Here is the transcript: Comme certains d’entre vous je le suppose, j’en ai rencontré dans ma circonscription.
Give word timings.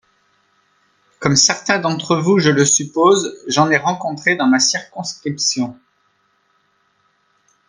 Comme 1.19 1.35
certains 1.35 1.77
d’entre 1.77 2.15
vous 2.17 2.39
je 2.39 2.49
le 2.49 2.65
suppose, 2.65 3.37
j’en 3.45 3.69
ai 3.69 3.77
rencontré 3.77 4.35
dans 4.35 4.47
ma 4.47 4.59
circonscription. 4.59 5.79